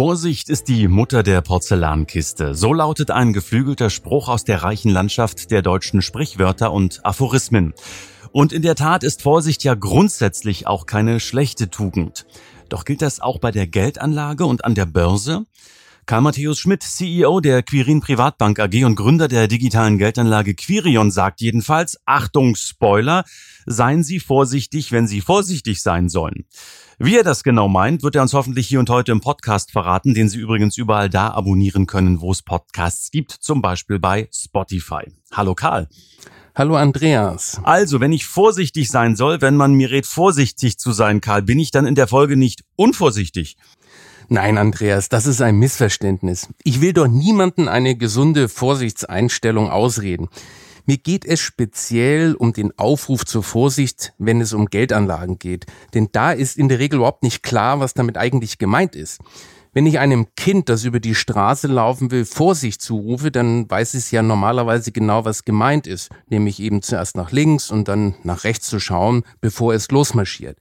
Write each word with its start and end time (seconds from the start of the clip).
Vorsicht 0.00 0.48
ist 0.48 0.68
die 0.68 0.88
Mutter 0.88 1.22
der 1.22 1.42
Porzellankiste. 1.42 2.54
So 2.54 2.72
lautet 2.72 3.10
ein 3.10 3.34
geflügelter 3.34 3.90
Spruch 3.90 4.30
aus 4.30 4.44
der 4.44 4.62
reichen 4.62 4.90
Landschaft 4.90 5.50
der 5.50 5.60
deutschen 5.60 6.00
Sprichwörter 6.00 6.72
und 6.72 7.04
Aphorismen. 7.04 7.74
Und 8.32 8.54
in 8.54 8.62
der 8.62 8.76
Tat 8.76 9.04
ist 9.04 9.20
Vorsicht 9.20 9.62
ja 9.62 9.74
grundsätzlich 9.74 10.66
auch 10.66 10.86
keine 10.86 11.20
schlechte 11.20 11.68
Tugend. 11.68 12.24
Doch 12.70 12.86
gilt 12.86 13.02
das 13.02 13.20
auch 13.20 13.40
bei 13.40 13.50
der 13.50 13.66
Geldanlage 13.66 14.46
und 14.46 14.64
an 14.64 14.74
der 14.74 14.86
Börse? 14.86 15.44
Karl 16.10 16.22
Matthäus 16.22 16.58
Schmidt, 16.58 16.82
CEO 16.82 17.38
der 17.38 17.62
Quirin 17.62 18.00
Privatbank 18.00 18.58
AG 18.58 18.84
und 18.84 18.96
Gründer 18.96 19.28
der 19.28 19.46
digitalen 19.46 19.96
Geldanlage 19.96 20.56
Quirion, 20.56 21.12
sagt 21.12 21.40
jedenfalls, 21.40 22.00
Achtung, 22.04 22.56
Spoiler, 22.56 23.22
seien 23.64 24.02
Sie 24.02 24.18
vorsichtig, 24.18 24.90
wenn 24.90 25.06
Sie 25.06 25.20
vorsichtig 25.20 25.82
sein 25.82 26.08
sollen. 26.08 26.46
Wie 26.98 27.16
er 27.16 27.22
das 27.22 27.44
genau 27.44 27.68
meint, 27.68 28.02
wird 28.02 28.16
er 28.16 28.22
uns 28.22 28.32
hoffentlich 28.32 28.66
hier 28.66 28.80
und 28.80 28.90
heute 28.90 29.12
im 29.12 29.20
Podcast 29.20 29.70
verraten, 29.70 30.12
den 30.12 30.28
Sie 30.28 30.40
übrigens 30.40 30.76
überall 30.76 31.08
da 31.08 31.28
abonnieren 31.28 31.86
können, 31.86 32.20
wo 32.20 32.32
es 32.32 32.42
Podcasts 32.42 33.12
gibt, 33.12 33.30
zum 33.30 33.62
Beispiel 33.62 34.00
bei 34.00 34.28
Spotify. 34.34 35.04
Hallo 35.30 35.54
Karl. 35.54 35.86
Hallo 36.56 36.74
Andreas. 36.74 37.60
Also, 37.62 38.00
wenn 38.00 38.10
ich 38.10 38.26
vorsichtig 38.26 38.88
sein 38.88 39.14
soll, 39.14 39.40
wenn 39.42 39.54
man 39.54 39.74
mir 39.74 39.92
rät, 39.92 40.06
vorsichtig 40.06 40.76
zu 40.76 40.90
sein, 40.90 41.20
Karl, 41.20 41.42
bin 41.42 41.60
ich 41.60 41.70
dann 41.70 41.86
in 41.86 41.94
der 41.94 42.08
Folge 42.08 42.36
nicht 42.36 42.64
unvorsichtig? 42.74 43.56
Nein, 44.32 44.58
Andreas, 44.58 45.08
das 45.08 45.26
ist 45.26 45.42
ein 45.42 45.56
Missverständnis. 45.56 46.46
Ich 46.62 46.80
will 46.80 46.92
doch 46.92 47.08
niemanden 47.08 47.66
eine 47.66 47.96
gesunde 47.96 48.48
Vorsichtseinstellung 48.48 49.68
ausreden. 49.68 50.28
Mir 50.86 50.98
geht 50.98 51.24
es 51.24 51.40
speziell 51.40 52.36
um 52.36 52.52
den 52.52 52.70
Aufruf 52.78 53.26
zur 53.26 53.42
Vorsicht, 53.42 54.12
wenn 54.18 54.40
es 54.40 54.52
um 54.52 54.66
Geldanlagen 54.66 55.40
geht. 55.40 55.66
Denn 55.94 56.10
da 56.12 56.30
ist 56.30 56.56
in 56.56 56.68
der 56.68 56.78
Regel 56.78 56.98
überhaupt 56.98 57.24
nicht 57.24 57.42
klar, 57.42 57.80
was 57.80 57.92
damit 57.92 58.16
eigentlich 58.16 58.58
gemeint 58.58 58.94
ist. 58.94 59.18
Wenn 59.72 59.84
ich 59.84 59.98
einem 59.98 60.28
Kind, 60.36 60.68
das 60.68 60.84
über 60.84 61.00
die 61.00 61.16
Straße 61.16 61.66
laufen 61.66 62.12
will, 62.12 62.24
Vorsicht 62.24 62.80
zurufe, 62.82 63.32
dann 63.32 63.68
weiß 63.68 63.94
es 63.94 64.12
ja 64.12 64.22
normalerweise 64.22 64.92
genau, 64.92 65.24
was 65.24 65.44
gemeint 65.44 65.88
ist, 65.88 66.10
nämlich 66.28 66.60
eben 66.60 66.82
zuerst 66.82 67.16
nach 67.16 67.32
links 67.32 67.72
und 67.72 67.88
dann 67.88 68.14
nach 68.22 68.44
rechts 68.44 68.68
zu 68.68 68.78
schauen, 68.78 69.24
bevor 69.40 69.74
es 69.74 69.90
losmarschiert. 69.90 70.56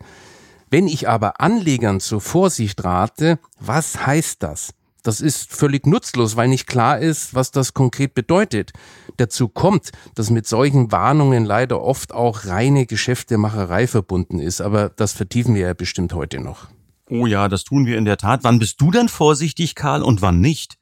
Wenn 0.69 0.87
ich 0.87 1.09
aber 1.09 1.41
Anlegern 1.41 1.99
zur 1.99 2.21
Vorsicht 2.21 2.83
rate, 2.83 3.39
was 3.59 4.05
heißt 4.05 4.43
das? 4.43 4.73
Das 5.01 5.21
ist 5.21 5.51
völlig 5.51 5.87
nutzlos, 5.87 6.35
weil 6.35 6.49
nicht 6.49 6.67
klar 6.67 6.99
ist, 6.99 7.33
was 7.33 7.51
das 7.51 7.73
konkret 7.73 8.13
bedeutet. 8.13 8.73
Dazu 9.17 9.47
kommt, 9.47 9.91
dass 10.13 10.29
mit 10.29 10.45
solchen 10.45 10.91
Warnungen 10.91 11.45
leider 11.45 11.81
oft 11.81 12.13
auch 12.13 12.45
reine 12.45 12.85
Geschäftemacherei 12.85 13.87
verbunden 13.87 14.39
ist, 14.39 14.61
aber 14.61 14.89
das 14.89 15.13
vertiefen 15.13 15.55
wir 15.55 15.67
ja 15.67 15.73
bestimmt 15.73 16.13
heute 16.13 16.39
noch. 16.39 16.67
Oh 17.09 17.25
ja, 17.25 17.47
das 17.47 17.63
tun 17.63 17.85
wir 17.85 17.97
in 17.97 18.05
der 18.05 18.17
Tat. 18.17 18.43
Wann 18.43 18.59
bist 18.59 18.79
du 18.81 18.91
denn 18.91 19.07
vorsichtig, 19.07 19.73
Karl, 19.73 20.03
und 20.03 20.21
wann 20.21 20.41
nicht? 20.41 20.77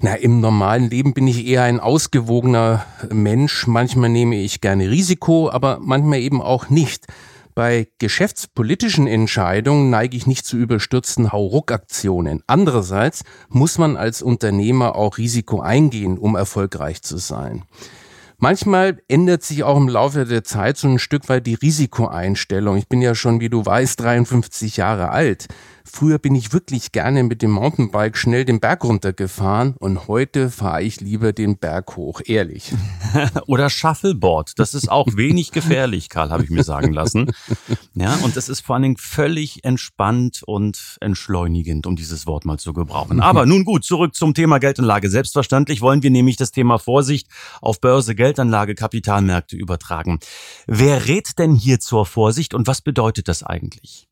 Na, 0.00 0.14
im 0.14 0.40
normalen 0.40 0.88
Leben 0.88 1.12
bin 1.12 1.28
ich 1.28 1.46
eher 1.46 1.62
ein 1.62 1.78
ausgewogener 1.78 2.86
Mensch. 3.12 3.66
Manchmal 3.66 4.08
nehme 4.08 4.36
ich 4.36 4.62
gerne 4.62 4.90
Risiko, 4.90 5.50
aber 5.50 5.78
manchmal 5.80 6.20
eben 6.20 6.40
auch 6.40 6.70
nicht. 6.70 7.06
Bei 7.60 7.88
geschäftspolitischen 7.98 9.06
Entscheidungen 9.06 9.90
neige 9.90 10.16
ich 10.16 10.26
nicht 10.26 10.46
zu 10.46 10.56
überstürzten 10.56 11.30
Hauruck-Aktionen. 11.30 12.42
Andererseits 12.46 13.22
muss 13.50 13.76
man 13.76 13.98
als 13.98 14.22
Unternehmer 14.22 14.96
auch 14.96 15.18
Risiko 15.18 15.60
eingehen, 15.60 16.16
um 16.16 16.36
erfolgreich 16.36 17.02
zu 17.02 17.18
sein. 17.18 17.64
Manchmal 18.38 19.02
ändert 19.08 19.42
sich 19.42 19.62
auch 19.62 19.76
im 19.76 19.90
Laufe 19.90 20.24
der 20.24 20.42
Zeit 20.42 20.78
so 20.78 20.88
ein 20.88 20.98
Stück 20.98 21.28
weit 21.28 21.46
die 21.46 21.52
Risikoeinstellung. 21.52 22.78
Ich 22.78 22.88
bin 22.88 23.02
ja 23.02 23.14
schon, 23.14 23.40
wie 23.40 23.50
du 23.50 23.66
weißt, 23.66 24.00
53 24.00 24.78
Jahre 24.78 25.10
alt. 25.10 25.48
Früher 25.92 26.18
bin 26.18 26.34
ich 26.34 26.52
wirklich 26.52 26.92
gerne 26.92 27.24
mit 27.24 27.42
dem 27.42 27.50
Mountainbike 27.50 28.16
schnell 28.16 28.44
den 28.44 28.60
Berg 28.60 28.84
runtergefahren 28.84 29.74
und 29.78 30.06
heute 30.06 30.48
fahre 30.50 30.82
ich 30.82 31.00
lieber 31.00 31.32
den 31.32 31.58
Berg 31.58 31.96
hoch, 31.96 32.20
ehrlich. 32.24 32.72
Oder 33.46 33.68
Shuffleboard, 33.68 34.52
das 34.56 34.74
ist 34.74 34.90
auch 34.90 35.08
wenig 35.16 35.50
gefährlich, 35.50 36.08
Karl, 36.08 36.30
habe 36.30 36.44
ich 36.44 36.50
mir 36.50 36.62
sagen 36.62 36.92
lassen. 36.92 37.32
Ja, 37.94 38.14
und 38.22 38.36
das 38.36 38.48
ist 38.48 38.60
vor 38.60 38.76
allen 38.76 38.84
Dingen 38.84 38.96
völlig 38.98 39.64
entspannt 39.64 40.42
und 40.46 40.96
entschleunigend, 41.00 41.86
um 41.86 41.96
dieses 41.96 42.26
Wort 42.26 42.44
mal 42.44 42.58
zu 42.58 42.72
gebrauchen. 42.72 43.20
Aber 43.20 43.44
nun 43.44 43.64
gut, 43.64 43.84
zurück 43.84 44.14
zum 44.14 44.32
Thema 44.32 44.58
Geldanlage. 44.58 45.10
Selbstverständlich 45.10 45.80
wollen 45.80 46.02
wir 46.02 46.10
nämlich 46.10 46.36
das 46.36 46.52
Thema 46.52 46.78
Vorsicht 46.78 47.26
auf 47.60 47.80
Börse, 47.80 48.14
Geldanlage, 48.14 48.76
Kapitalmärkte 48.76 49.56
übertragen. 49.56 50.20
Wer 50.66 51.08
rät 51.08 51.38
denn 51.38 51.54
hier 51.54 51.80
zur 51.80 52.06
Vorsicht 52.06 52.54
und 52.54 52.68
was 52.68 52.80
bedeutet 52.80 53.26
das 53.26 53.42
eigentlich? 53.42 54.09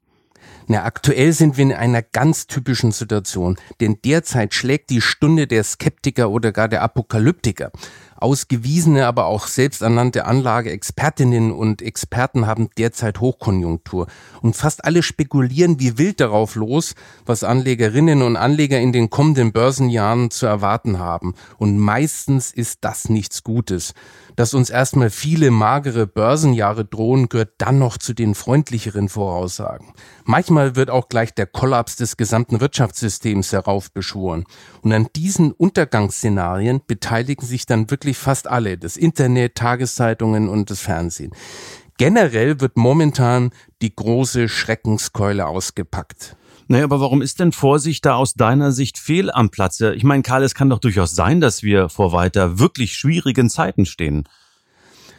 Na, 0.70 0.84
aktuell 0.84 1.32
sind 1.32 1.56
wir 1.56 1.64
in 1.64 1.72
einer 1.72 2.02
ganz 2.02 2.46
typischen 2.46 2.92
Situation, 2.92 3.56
denn 3.80 4.00
derzeit 4.04 4.52
schlägt 4.52 4.90
die 4.90 5.00
Stunde 5.00 5.46
der 5.46 5.64
Skeptiker 5.64 6.30
oder 6.30 6.52
gar 6.52 6.68
der 6.68 6.82
Apokalyptiker. 6.82 7.72
Ausgewiesene, 8.20 9.06
aber 9.06 9.26
auch 9.26 9.46
selbsternannte 9.46 10.26
Anlageexpertinnen 10.26 11.52
und 11.52 11.82
Experten 11.82 12.46
haben 12.46 12.68
derzeit 12.76 13.20
Hochkonjunktur. 13.20 14.06
Und 14.42 14.56
fast 14.56 14.84
alle 14.84 15.02
spekulieren 15.02 15.78
wie 15.80 15.98
wild 15.98 16.20
darauf 16.20 16.54
los, 16.54 16.94
was 17.26 17.44
Anlegerinnen 17.44 18.22
und 18.22 18.36
Anleger 18.36 18.80
in 18.80 18.92
den 18.92 19.10
kommenden 19.10 19.52
Börsenjahren 19.52 20.30
zu 20.30 20.46
erwarten 20.46 20.98
haben. 20.98 21.34
Und 21.58 21.78
meistens 21.78 22.50
ist 22.52 22.78
das 22.80 23.08
nichts 23.08 23.44
Gutes. 23.44 23.94
Dass 24.38 24.54
uns 24.54 24.70
erstmal 24.70 25.10
viele 25.10 25.50
magere 25.50 26.06
Börsenjahre 26.06 26.84
drohen, 26.84 27.28
gehört 27.28 27.54
dann 27.58 27.80
noch 27.80 27.98
zu 27.98 28.14
den 28.14 28.36
freundlicheren 28.36 29.08
Voraussagen. 29.08 29.92
Manchmal 30.24 30.76
wird 30.76 30.90
auch 30.90 31.08
gleich 31.08 31.34
der 31.34 31.46
Kollaps 31.46 31.96
des 31.96 32.16
gesamten 32.16 32.60
Wirtschaftssystems 32.60 33.52
heraufbeschworen. 33.52 34.44
Und 34.82 34.92
an 34.92 35.08
diesen 35.16 35.50
Untergangsszenarien 35.50 36.80
beteiligen 36.86 37.44
sich 37.44 37.66
dann 37.66 37.90
wirklich 37.90 38.07
fast 38.16 38.48
alle, 38.48 38.78
das 38.78 38.96
Internet, 38.96 39.56
Tageszeitungen 39.56 40.48
und 40.48 40.70
das 40.70 40.80
Fernsehen. 40.80 41.32
Generell 41.98 42.60
wird 42.60 42.76
momentan 42.76 43.50
die 43.82 43.94
große 43.94 44.48
Schreckenskeule 44.48 45.46
ausgepackt. 45.46 46.36
Naja, 46.68 46.84
aber 46.84 47.00
warum 47.00 47.22
ist 47.22 47.40
denn 47.40 47.50
Vorsicht 47.50 48.04
da 48.04 48.14
aus 48.14 48.34
deiner 48.34 48.72
Sicht 48.72 48.98
fehl 48.98 49.30
am 49.30 49.50
Platze? 49.50 49.94
Ich 49.94 50.04
meine, 50.04 50.22
Karl, 50.22 50.42
es 50.44 50.54
kann 50.54 50.70
doch 50.70 50.78
durchaus 50.78 51.14
sein, 51.14 51.40
dass 51.40 51.62
wir 51.62 51.88
vor 51.88 52.12
weiter 52.12 52.58
wirklich 52.58 52.94
schwierigen 52.94 53.50
Zeiten 53.50 53.84
stehen. 53.84 54.24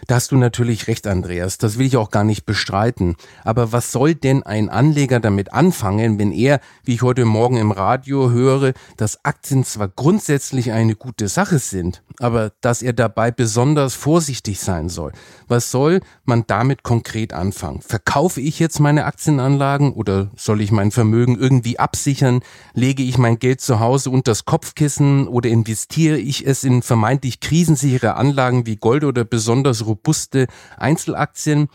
Da 0.08 0.16
hast 0.16 0.32
du 0.32 0.38
natürlich 0.38 0.88
recht, 0.88 1.06
Andreas. 1.06 1.58
Das 1.58 1.78
will 1.78 1.86
ich 1.86 1.98
auch 1.98 2.10
gar 2.10 2.24
nicht 2.24 2.46
bestreiten. 2.46 3.16
Aber 3.44 3.72
was 3.72 3.92
soll 3.92 4.16
denn 4.16 4.44
ein 4.44 4.70
Anleger 4.70 5.20
damit 5.20 5.54
anfangen, 5.54 6.18
wenn 6.18 6.32
er, 6.32 6.60
wie 6.84 6.96
ich 6.96 7.02
heute 7.02 7.26
Morgen 7.26 7.58
im 7.58 7.72
Radio 7.72 8.32
höre, 8.32 8.74
dass 8.98 9.24
Aktien 9.26 9.64
zwar 9.64 9.90
grundsätzlich 9.90 10.72
eine 10.72 10.96
gute 10.96 11.28
Sache 11.28 11.60
sind, 11.60 12.02
aber 12.20 12.52
dass 12.62 12.82
er 12.82 12.94
dabei 12.94 13.32
besonders 13.32 13.94
vorsichtig 13.94 14.60
sein 14.60 14.90
soll? 14.90 15.12
Was 15.48 15.72
soll 15.72 16.00
man 16.24 16.46
damit 16.48 16.84
konkret 16.84 17.34
anfangen? 17.34 17.81
Verkaufe 17.81 18.42
ich 18.42 18.60
jetzt 18.60 18.80
meine 18.80 19.06
Aktienanlagen 19.06 19.94
oder 19.94 20.30
soll 20.36 20.62
ich 20.62 20.72
mein 20.72 20.92
Vermögen 20.92 21.38
irgendwie 21.38 21.78
absichern? 21.78 22.42
Lege 22.74 23.04
ich 23.04 23.18
mein 23.18 23.40
Geld 23.40 23.62
zu 23.62 23.80
Hause 23.80 24.10
unter 24.10 24.30
das 24.30 24.46
Kopfkissen 24.46 25.28
oder 25.28 25.50
investiere 25.50 26.18
ich 26.18 26.46
es 26.46 26.64
in 26.64 26.84
vermeintlich 26.84 27.40
krisensichere 27.40 28.16
Anlagen 28.16 28.68
wie 28.68 28.76
Gold 28.76 29.04
oder 29.04 29.25
besonders 29.25 29.88
robuste 29.89 30.47
Einzelaktien. 30.77 31.68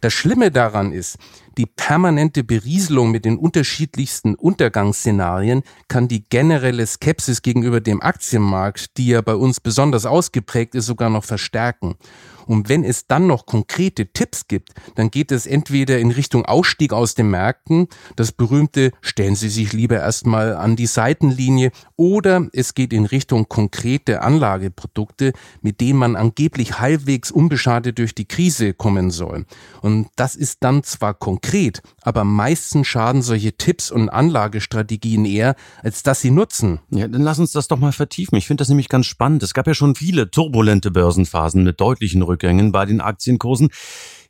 Das 0.00 0.12
Schlimme 0.12 0.50
daran 0.50 0.92
ist, 0.92 1.16
die 1.56 1.66
permanente 1.66 2.44
Berieselung 2.44 3.10
mit 3.10 3.24
den 3.24 3.38
unterschiedlichsten 3.38 4.34
Untergangsszenarien 4.34 5.62
kann 5.88 6.08
die 6.08 6.28
generelle 6.28 6.86
Skepsis 6.86 7.42
gegenüber 7.42 7.80
dem 7.80 8.02
Aktienmarkt, 8.02 8.96
die 8.96 9.08
ja 9.08 9.20
bei 9.20 9.34
uns 9.34 9.60
besonders 9.60 10.04
ausgeprägt 10.04 10.74
ist, 10.74 10.86
sogar 10.86 11.10
noch 11.10 11.24
verstärken. 11.24 11.94
Und 12.46 12.68
wenn 12.68 12.84
es 12.84 13.06
dann 13.06 13.26
noch 13.26 13.46
konkrete 13.46 14.06
Tipps 14.06 14.48
gibt, 14.48 14.70
dann 14.94 15.10
geht 15.10 15.32
es 15.32 15.46
entweder 15.46 15.98
in 15.98 16.10
Richtung 16.10 16.44
Ausstieg 16.44 16.92
aus 16.92 17.14
den 17.14 17.30
Märkten, 17.30 17.88
das 18.16 18.32
berühmte 18.32 18.92
stellen 19.00 19.36
Sie 19.36 19.48
sich 19.48 19.72
lieber 19.72 19.96
erstmal 19.96 20.56
an 20.56 20.76
die 20.76 20.86
Seitenlinie, 20.86 21.70
oder 21.96 22.48
es 22.52 22.74
geht 22.74 22.92
in 22.92 23.06
Richtung 23.06 23.48
konkrete 23.48 24.22
Anlageprodukte, 24.22 25.32
mit 25.62 25.80
denen 25.80 25.98
man 25.98 26.16
angeblich 26.16 26.78
halbwegs 26.78 27.30
unbeschadet 27.30 27.98
durch 27.98 28.14
die 28.14 28.26
Krise 28.26 28.74
kommen 28.74 29.10
soll. 29.10 29.46
Und 29.80 30.08
das 30.16 30.34
ist 30.34 30.58
dann 30.62 30.82
zwar 30.82 31.14
konkret, 31.14 31.82
aber 32.02 32.24
meistens 32.24 32.86
schaden 32.86 33.22
solche 33.22 33.56
Tipps 33.56 33.90
und 33.90 34.08
Anlagestrategien 34.08 35.24
eher, 35.24 35.54
als 35.82 36.02
dass 36.02 36.20
sie 36.20 36.30
nutzen. 36.30 36.80
Ja, 36.90 37.08
dann 37.08 37.22
lass 37.22 37.38
uns 37.38 37.52
das 37.52 37.68
doch 37.68 37.78
mal 37.78 37.92
vertiefen. 37.92 38.36
Ich 38.36 38.46
finde 38.46 38.62
das 38.62 38.68
nämlich 38.68 38.88
ganz 38.88 39.06
spannend. 39.06 39.42
Es 39.42 39.54
gab 39.54 39.66
ja 39.66 39.74
schon 39.74 39.94
viele 39.94 40.30
turbulente 40.30 40.90
Börsenphasen 40.90 41.64
mit 41.64 41.80
deutlichen 41.80 42.22
Rückgängen 42.34 42.72
bei 42.72 42.84
den 42.84 43.00
Aktienkursen. 43.00 43.70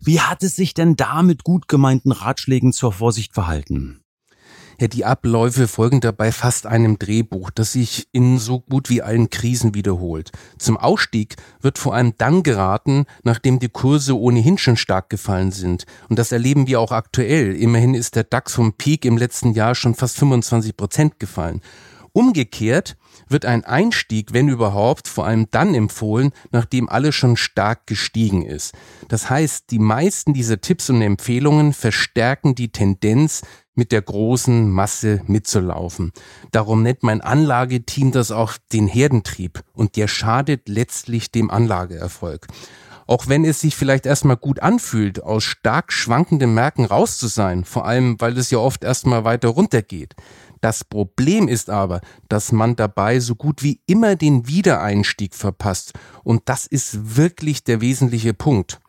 Wie 0.00 0.20
hat 0.20 0.42
es 0.42 0.56
sich 0.56 0.74
denn 0.74 0.96
da 0.96 1.22
mit 1.22 1.44
gut 1.44 1.68
gemeinten 1.68 2.12
Ratschlägen 2.12 2.72
zur 2.72 2.92
Vorsicht 2.92 3.32
verhalten? 3.32 4.00
Ja, 4.80 4.88
die 4.88 5.04
Abläufe 5.04 5.68
folgen 5.68 6.00
dabei 6.00 6.32
fast 6.32 6.66
einem 6.66 6.98
Drehbuch, 6.98 7.50
das 7.50 7.72
sich 7.72 8.08
in 8.12 8.38
so 8.38 8.58
gut 8.58 8.90
wie 8.90 9.02
allen 9.02 9.30
Krisen 9.30 9.74
wiederholt. 9.74 10.32
Zum 10.58 10.76
Ausstieg 10.76 11.36
wird 11.60 11.78
vor 11.78 11.94
allem 11.94 12.14
dann 12.18 12.42
geraten, 12.42 13.04
nachdem 13.22 13.60
die 13.60 13.68
Kurse 13.68 14.18
ohnehin 14.18 14.58
schon 14.58 14.76
stark 14.76 15.10
gefallen 15.10 15.52
sind. 15.52 15.86
Und 16.08 16.18
das 16.18 16.32
erleben 16.32 16.66
wir 16.66 16.80
auch 16.80 16.90
aktuell. 16.90 17.54
Immerhin 17.54 17.94
ist 17.94 18.16
der 18.16 18.24
DAX 18.24 18.54
vom 18.54 18.72
Peak 18.72 19.04
im 19.04 19.16
letzten 19.16 19.52
Jahr 19.52 19.76
schon 19.76 19.94
fast 19.94 20.18
25 20.18 20.76
Prozent 20.76 21.20
gefallen. 21.20 21.60
Umgekehrt 22.12 22.96
wird 23.28 23.44
ein 23.44 23.64
Einstieg, 23.64 24.32
wenn 24.32 24.48
überhaupt, 24.48 25.08
vor 25.08 25.26
allem 25.26 25.48
dann 25.50 25.74
empfohlen, 25.74 26.32
nachdem 26.50 26.88
alles 26.88 27.14
schon 27.14 27.36
stark 27.36 27.86
gestiegen 27.86 28.44
ist. 28.44 28.74
Das 29.08 29.30
heißt, 29.30 29.70
die 29.70 29.78
meisten 29.78 30.34
dieser 30.34 30.60
Tipps 30.60 30.90
und 30.90 31.02
Empfehlungen 31.02 31.72
verstärken 31.72 32.54
die 32.54 32.70
Tendenz, 32.70 33.42
mit 33.74 33.92
der 33.92 34.02
großen 34.02 34.70
Masse 34.70 35.22
mitzulaufen. 35.26 36.12
Darum 36.52 36.82
nennt 36.82 37.02
mein 37.02 37.20
Anlageteam 37.20 38.12
das 38.12 38.30
auch 38.30 38.54
den 38.72 38.86
Herdentrieb 38.86 39.62
und 39.72 39.96
der 39.96 40.08
schadet 40.08 40.68
letztlich 40.68 41.30
dem 41.32 41.50
Anlageerfolg. 41.50 42.46
Auch 43.06 43.28
wenn 43.28 43.44
es 43.44 43.60
sich 43.60 43.76
vielleicht 43.76 44.06
erstmal 44.06 44.38
gut 44.38 44.60
anfühlt, 44.60 45.22
aus 45.22 45.44
stark 45.44 45.92
schwankenden 45.92 46.54
Märkten 46.54 46.86
raus 46.86 47.18
zu 47.18 47.26
sein, 47.26 47.64
vor 47.64 47.84
allem 47.84 48.18
weil 48.18 48.38
es 48.38 48.50
ja 48.50 48.58
oft 48.58 48.82
erstmal 48.82 49.24
weiter 49.24 49.48
runtergeht. 49.48 50.14
Das 50.64 50.82
Problem 50.82 51.46
ist 51.46 51.68
aber, 51.68 52.00
dass 52.30 52.50
man 52.50 52.74
dabei 52.74 53.20
so 53.20 53.34
gut 53.34 53.62
wie 53.62 53.82
immer 53.84 54.16
den 54.16 54.48
Wiedereinstieg 54.48 55.34
verpasst. 55.34 55.92
Und 56.22 56.40
das 56.46 56.64
ist 56.64 57.18
wirklich 57.18 57.64
der 57.64 57.82
wesentliche 57.82 58.32
Punkt. 58.32 58.80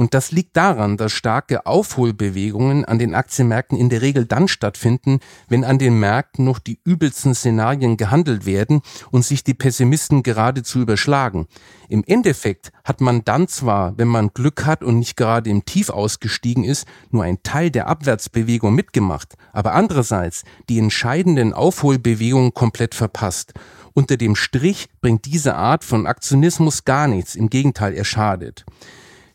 Und 0.00 0.14
das 0.14 0.32
liegt 0.32 0.56
daran, 0.56 0.96
dass 0.96 1.12
starke 1.12 1.66
Aufholbewegungen 1.66 2.86
an 2.86 2.98
den 2.98 3.14
Aktienmärkten 3.14 3.76
in 3.76 3.90
der 3.90 4.00
Regel 4.00 4.24
dann 4.24 4.48
stattfinden, 4.48 5.20
wenn 5.48 5.62
an 5.62 5.78
den 5.78 6.00
Märkten 6.00 6.46
noch 6.46 6.58
die 6.58 6.80
übelsten 6.84 7.34
Szenarien 7.34 7.98
gehandelt 7.98 8.46
werden 8.46 8.80
und 9.10 9.26
sich 9.26 9.44
die 9.44 9.52
Pessimisten 9.52 10.22
geradezu 10.22 10.80
überschlagen. 10.80 11.48
Im 11.90 12.02
Endeffekt 12.06 12.72
hat 12.82 13.02
man 13.02 13.24
dann 13.24 13.46
zwar, 13.46 13.98
wenn 13.98 14.08
man 14.08 14.30
Glück 14.32 14.64
hat 14.64 14.82
und 14.82 14.98
nicht 14.98 15.18
gerade 15.18 15.50
im 15.50 15.66
Tief 15.66 15.90
ausgestiegen 15.90 16.64
ist, 16.64 16.86
nur 17.10 17.24
ein 17.24 17.42
Teil 17.42 17.70
der 17.70 17.86
Abwärtsbewegung 17.86 18.74
mitgemacht, 18.74 19.34
aber 19.52 19.74
andererseits 19.74 20.44
die 20.70 20.78
entscheidenden 20.78 21.52
Aufholbewegungen 21.52 22.54
komplett 22.54 22.94
verpasst. 22.94 23.52
Unter 23.92 24.16
dem 24.16 24.34
Strich 24.34 24.88
bringt 25.02 25.26
diese 25.26 25.56
Art 25.56 25.84
von 25.84 26.06
Aktionismus 26.06 26.84
gar 26.84 27.06
nichts, 27.06 27.34
im 27.34 27.50
Gegenteil, 27.50 27.92
er 27.92 28.04
schadet. 28.04 28.64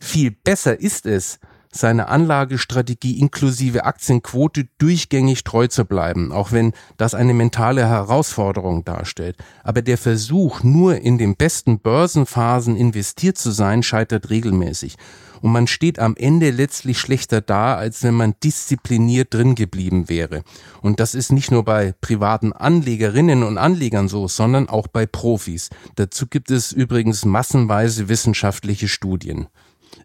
Viel 0.05 0.29
besser 0.29 0.79
ist 0.79 1.07
es, 1.07 1.39
seine 1.71 2.09
Anlagestrategie 2.09 3.19
inklusive 3.19 3.85
Aktienquote 3.85 4.67
durchgängig 4.77 5.43
treu 5.43 5.65
zu 5.65 5.83
bleiben, 5.83 6.31
auch 6.31 6.51
wenn 6.51 6.73
das 6.95 7.15
eine 7.15 7.33
mentale 7.33 7.89
Herausforderung 7.89 8.85
darstellt. 8.85 9.35
Aber 9.63 9.81
der 9.81 9.97
Versuch, 9.97 10.61
nur 10.61 10.97
in 11.01 11.17
den 11.17 11.35
besten 11.35 11.79
Börsenphasen 11.79 12.75
investiert 12.77 13.39
zu 13.39 13.49
sein, 13.49 13.81
scheitert 13.81 14.29
regelmäßig. 14.29 14.95
Und 15.41 15.51
man 15.51 15.65
steht 15.65 15.97
am 15.97 16.15
Ende 16.15 16.51
letztlich 16.51 16.99
schlechter 16.99 17.41
da, 17.41 17.75
als 17.75 18.03
wenn 18.03 18.13
man 18.13 18.35
diszipliniert 18.43 19.33
drin 19.33 19.55
geblieben 19.55 20.07
wäre. 20.07 20.43
Und 20.83 20.99
das 20.99 21.15
ist 21.15 21.31
nicht 21.31 21.49
nur 21.49 21.65
bei 21.65 21.95
privaten 21.99 22.53
Anlegerinnen 22.53 23.41
und 23.41 23.57
Anlegern 23.57 24.07
so, 24.07 24.27
sondern 24.27 24.69
auch 24.69 24.87
bei 24.87 25.07
Profis. 25.07 25.71
Dazu 25.95 26.27
gibt 26.27 26.51
es 26.51 26.71
übrigens 26.71 27.25
massenweise 27.25 28.07
wissenschaftliche 28.07 28.87
Studien 28.87 29.47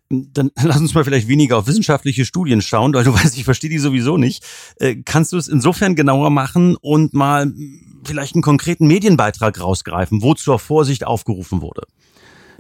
dann 0.09 0.51
lass 0.63 0.81
uns 0.81 0.95
mal 0.95 1.05
vielleicht 1.05 1.29
weniger 1.29 1.59
auf 1.59 1.67
wissenschaftliche 1.67 2.25
Studien 2.25 2.63
schauen, 2.63 2.95
weil 2.95 3.05
du 3.05 3.15
weißt, 3.15 3.37
ich 3.37 3.45
verstehe 3.45 3.71
die 3.71 3.79
sowieso 3.79 4.17
nicht. 4.17 4.45
Äh, 4.77 4.97
kannst 5.05 5.33
du 5.33 5.37
es 5.37 5.49
insofern 5.49 5.95
genauer 5.95 6.31
machen 6.31 6.77
und 6.77 7.15
mal 7.15 7.53
vielleicht 8.05 8.35
einen 8.35 8.43
konkreten 8.43 8.87
Medienbeitrag 8.87 9.61
rausgreifen, 9.61 10.23
wo 10.23 10.35
zur 10.35 10.59
Vorsicht 10.59 11.07
aufgerufen 11.07 11.61
wurde? 11.63 11.83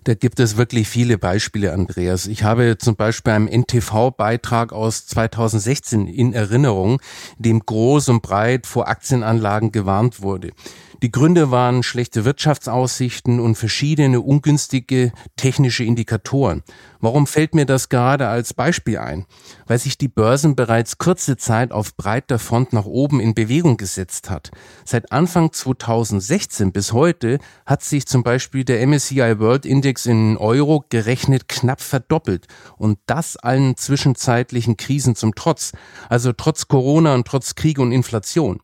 Da 0.04 0.14
gibt 0.14 0.40
es 0.40 0.56
wirklich 0.56 0.88
viele 0.88 1.18
Beispiele, 1.18 1.72
Andreas. 1.72 2.26
Ich 2.26 2.42
habe 2.42 2.78
zum 2.78 2.96
Beispiel 2.96 3.34
einen 3.34 3.48
NTV-Beitrag 3.48 4.72
aus 4.72 5.06
2016 5.06 6.06
in 6.06 6.32
Erinnerung, 6.32 7.02
dem 7.36 7.60
groß 7.60 8.08
und 8.08 8.22
breit 8.22 8.66
vor 8.66 8.88
Aktienanlagen 8.88 9.72
gewarnt 9.72 10.22
wurde. 10.22 10.52
Die 11.02 11.10
Gründe 11.10 11.50
waren 11.50 11.82
schlechte 11.82 12.26
Wirtschaftsaussichten 12.26 13.40
und 13.40 13.54
verschiedene 13.54 14.20
ungünstige 14.20 15.12
technische 15.36 15.82
Indikatoren. 15.82 16.62
Warum 17.00 17.26
fällt 17.26 17.54
mir 17.54 17.64
das 17.64 17.88
gerade 17.88 18.28
als 18.28 18.52
Beispiel 18.52 18.98
ein? 18.98 19.24
Weil 19.66 19.78
sich 19.78 19.96
die 19.96 20.08
Börsen 20.08 20.56
bereits 20.56 20.98
kurze 20.98 21.38
Zeit 21.38 21.72
auf 21.72 21.96
breiter 21.96 22.38
Front 22.38 22.74
nach 22.74 22.84
oben 22.84 23.18
in 23.18 23.32
Bewegung 23.32 23.78
gesetzt 23.78 24.28
hat. 24.28 24.50
Seit 24.84 25.10
Anfang 25.10 25.54
2016 25.54 26.70
bis 26.70 26.92
heute 26.92 27.38
hat 27.64 27.82
sich 27.82 28.06
zum 28.06 28.22
Beispiel 28.22 28.64
der 28.64 28.86
MSCI 28.86 29.38
World 29.38 29.64
Index 29.64 30.04
in 30.04 30.36
Euro 30.36 30.84
gerechnet 30.90 31.48
knapp 31.48 31.80
verdoppelt. 31.80 32.46
Und 32.76 32.98
das 33.06 33.38
allen 33.38 33.74
zwischenzeitlichen 33.78 34.76
Krisen 34.76 35.14
zum 35.14 35.34
Trotz. 35.34 35.72
Also 36.10 36.34
trotz 36.34 36.68
Corona 36.68 37.14
und 37.14 37.26
trotz 37.26 37.54
Krieg 37.54 37.78
und 37.78 37.90
Inflation. 37.90 38.60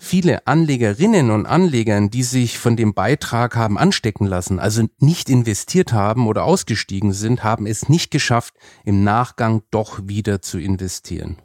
Viele 0.00 0.46
Anlegerinnen 0.46 1.30
und 1.30 1.46
Anlegern, 1.46 2.08
die 2.08 2.22
sich 2.22 2.58
von 2.58 2.76
dem 2.76 2.94
Beitrag 2.94 3.56
haben 3.56 3.76
anstecken 3.76 4.26
lassen, 4.26 4.60
also 4.60 4.84
nicht 5.00 5.28
investiert 5.28 5.92
haben 5.92 6.26
oder 6.28 6.44
ausgestiegen 6.44 7.12
sind, 7.12 7.42
haben 7.42 7.66
es 7.66 7.88
nicht 7.88 8.10
geschafft, 8.10 8.54
im 8.84 9.02
Nachgang 9.02 9.62
doch 9.70 10.00
wieder 10.04 10.40
zu 10.40 10.58
investieren. 10.58 11.36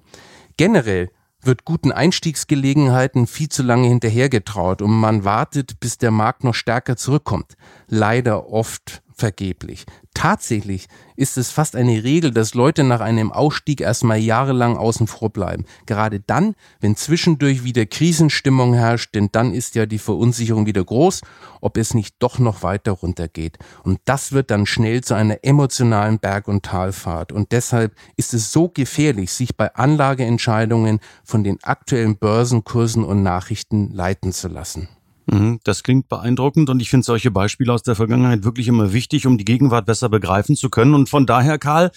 Generell 0.55 1.09
wird 1.45 1.65
guten 1.65 1.91
Einstiegsgelegenheiten 1.91 3.27
viel 3.27 3.49
zu 3.49 3.63
lange 3.63 3.87
hinterhergetraut 3.87 4.81
und 4.81 4.91
man 4.91 5.25
wartet, 5.25 5.79
bis 5.79 5.97
der 5.97 6.11
Markt 6.11 6.43
noch 6.43 6.55
stärker 6.55 6.95
zurückkommt. 6.95 7.55
Leider 7.87 8.49
oft 8.49 9.02
vergeblich. 9.15 9.85
Tatsächlich 10.13 10.87
ist 11.15 11.37
es 11.37 11.51
fast 11.51 11.75
eine 11.75 12.03
Regel, 12.03 12.31
dass 12.31 12.53
Leute 12.53 12.83
nach 12.83 13.01
einem 13.01 13.31
Ausstieg 13.31 13.81
erstmal 13.81 14.19
jahrelang 14.19 14.77
außen 14.77 15.07
vor 15.07 15.29
bleiben. 15.29 15.65
Gerade 15.85 16.19
dann, 16.19 16.55
wenn 16.79 16.95
zwischendurch 16.95 17.63
wieder 17.63 17.85
Krisenstimmung 17.85 18.73
herrscht, 18.73 19.15
denn 19.15 19.29
dann 19.31 19.53
ist 19.53 19.75
ja 19.75 19.85
die 19.85 19.99
Verunsicherung 19.99 20.65
wieder 20.65 20.83
groß, 20.83 21.21
ob 21.61 21.77
es 21.77 21.93
nicht 21.93 22.15
doch 22.19 22.39
noch 22.39 22.63
weiter 22.63 22.91
runtergeht. 22.91 23.57
Und 23.83 23.99
das 24.05 24.31
wird 24.31 24.51
dann 24.51 24.65
schnell 24.65 25.03
zu 25.03 25.13
einer 25.13 25.43
emotionalen 25.43 26.19
Berg- 26.19 26.47
und 26.47 26.63
Talfahrt. 26.63 27.31
Und 27.31 27.51
deshalb 27.51 27.95
ist 28.15 28.33
es 28.33 28.51
so 28.51 28.69
gefährlich, 28.69 29.31
sich 29.31 29.57
bei 29.57 29.73
Anlageentscheidungen 29.75 30.99
von 31.23 31.43
den 31.43 31.63
aktuellen 31.63 32.17
Börsenkursen 32.17 33.03
und 33.03 33.23
Nachrichten 33.23 33.91
leiten 33.91 34.31
zu 34.31 34.47
lassen. 34.47 34.89
Mhm, 35.25 35.59
das 35.63 35.83
klingt 35.83 36.09
beeindruckend 36.09 36.69
und 36.69 36.81
ich 36.81 36.89
finde 36.89 37.05
solche 37.05 37.31
Beispiele 37.31 37.71
aus 37.71 37.83
der 37.83 37.95
Vergangenheit 37.95 38.43
wirklich 38.43 38.67
immer 38.67 38.93
wichtig, 38.93 39.25
um 39.25 39.37
die 39.37 39.45
Gegenwart 39.45 39.85
besser 39.85 40.09
begreifen 40.09 40.55
zu 40.55 40.69
können. 40.69 40.93
Und 40.93 41.09
von 41.09 41.25
daher, 41.25 41.57
Karl, 41.57 41.91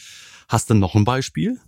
hast 0.48 0.70
du 0.70 0.74
noch 0.74 0.94
ein 0.94 1.04
Beispiel? 1.04 1.58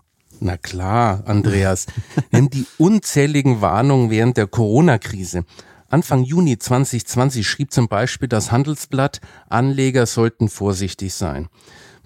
Na 0.40 0.56
klar, 0.56 1.22
Andreas. 1.26 1.86
Nimm 2.30 2.50
die 2.50 2.66
unzähligen 2.78 3.60
Warnungen 3.60 4.10
während 4.10 4.36
der 4.36 4.46
Corona-Krise. 4.46 5.44
Anfang 5.88 6.22
Juni 6.22 6.58
2020 6.58 7.48
schrieb 7.48 7.72
zum 7.72 7.88
Beispiel 7.88 8.28
das 8.28 8.52
Handelsblatt, 8.52 9.20
Anleger 9.48 10.04
sollten 10.04 10.48
vorsichtig 10.48 11.14
sein. 11.14 11.48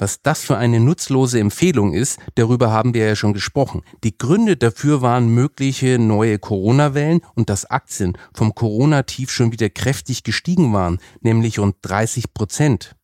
Was 0.03 0.21
das 0.21 0.43
für 0.43 0.57
eine 0.57 0.81
nutzlose 0.81 1.39
Empfehlung 1.39 1.93
ist, 1.95 2.19
darüber 2.35 2.73
haben 2.73 2.93
wir 2.93 3.07
ja 3.07 3.15
schon 3.15 3.35
gesprochen. 3.35 3.83
Die 4.03 4.19
Gründe 4.19 4.57
dafür 4.57 5.01
waren 5.01 5.29
mögliche 5.33 5.97
neue 6.01 6.41
Corona-Wellen 6.41 7.21
und 7.37 7.49
dass 7.49 7.71
Aktien 7.71 8.19
vom 8.35 8.53
Corona-Tief 8.53 9.31
schon 9.31 9.53
wieder 9.53 9.71
kräftig 9.71 10.25
gestiegen 10.25 10.73
waren, 10.73 10.99
nämlich 11.21 11.61
rund 11.61 11.77
30 11.83 12.35
Prozent. 12.35 12.97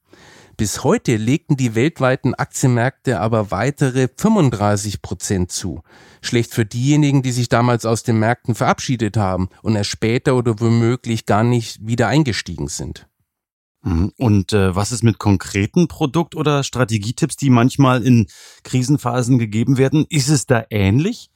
Bis 0.57 0.83
heute 0.83 1.15
legten 1.15 1.57
die 1.57 1.77
weltweiten 1.77 2.35
Aktienmärkte 2.35 3.21
aber 3.21 3.53
weitere 3.53 4.09
35 4.17 5.01
Prozent 5.01 5.53
zu. 5.53 5.83
Schlecht 6.21 6.53
für 6.53 6.67
diejenigen, 6.67 7.23
die 7.23 7.31
sich 7.31 7.49
damals 7.49 7.87
aus 7.87 8.03
den 8.03 8.19
Märkten 8.19 8.57
verabschiedet 8.57 9.17
haben 9.17 9.51
und 9.63 9.77
erst 9.77 9.91
später 9.91 10.35
oder 10.35 10.59
womöglich 10.59 11.27
gar 11.27 11.45
nicht 11.45 11.87
wieder 11.87 12.09
eingestiegen 12.09 12.67
sind. 12.67 13.08
Mhm. 13.83 14.13
Und 14.17 14.53
äh, 14.53 14.75
was 14.75 14.93
ist 14.93 15.03
mit 15.03 15.19
konkreten 15.19 15.89
Produkt- 15.89 16.35
oder 16.35 16.63
Strategietipps, 16.65 17.37
die 17.37 17.51
manchmal 17.51 18.03
in 18.03 18.27
Krisenphasen 18.65 19.39
gegeben 19.39 19.79
werden? 19.79 20.07
Ist 20.09 20.29
es 20.29 20.47
da 20.47 20.65
ähnlich? 20.71 21.31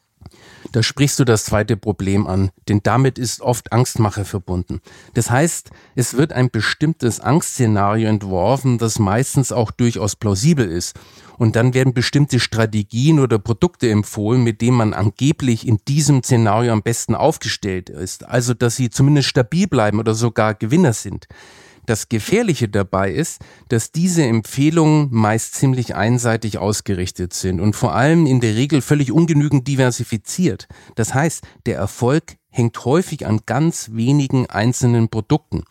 Da 0.70 0.82
sprichst 0.82 1.18
du 1.18 1.24
das 1.24 1.44
zweite 1.44 1.76
Problem 1.76 2.26
an, 2.26 2.50
denn 2.68 2.80
damit 2.82 3.18
ist 3.18 3.40
oft 3.40 3.72
Angstmache 3.72 4.24
verbunden. 4.24 4.80
Das 5.14 5.30
heißt, 5.30 5.70
es 5.96 6.16
wird 6.16 6.32
ein 6.32 6.50
bestimmtes 6.50 7.20
Angstszenario 7.20 8.08
entworfen, 8.08 8.78
das 8.78 8.98
meistens 8.98 9.52
auch 9.52 9.70
durchaus 9.70 10.16
plausibel 10.16 10.68
ist. 10.68 10.98
Und 11.38 11.56
dann 11.56 11.74
werden 11.74 11.92
bestimmte 11.92 12.38
Strategien 12.38 13.18
oder 13.18 13.38
Produkte 13.38 13.90
empfohlen, 13.90 14.44
mit 14.44 14.60
denen 14.60 14.76
man 14.76 14.94
angeblich 14.94 15.66
in 15.66 15.78
diesem 15.88 16.22
Szenario 16.22 16.72
am 16.72 16.82
besten 16.82 17.14
aufgestellt 17.14 17.90
ist. 17.90 18.24
Also, 18.24 18.54
dass 18.54 18.76
sie 18.76 18.90
zumindest 18.90 19.28
stabil 19.28 19.66
bleiben 19.66 19.98
oder 19.98 20.14
sogar 20.14 20.54
Gewinner 20.54 20.92
sind. 20.92 21.26
Das 21.84 22.08
Gefährliche 22.08 22.68
dabei 22.68 23.10
ist, 23.10 23.42
dass 23.68 23.90
diese 23.90 24.24
Empfehlungen 24.24 25.08
meist 25.10 25.54
ziemlich 25.54 25.96
einseitig 25.96 26.58
ausgerichtet 26.58 27.32
sind 27.34 27.60
und 27.60 27.74
vor 27.74 27.94
allem 27.94 28.26
in 28.26 28.40
der 28.40 28.54
Regel 28.54 28.82
völlig 28.82 29.10
ungenügend 29.10 29.66
diversifiziert. 29.66 30.68
Das 30.94 31.12
heißt, 31.12 31.44
der 31.66 31.76
Erfolg 31.76 32.36
hängt 32.50 32.84
häufig 32.84 33.26
an 33.26 33.40
ganz 33.46 33.90
wenigen 33.92 34.46
einzelnen 34.48 35.08
Produkten. 35.08 35.64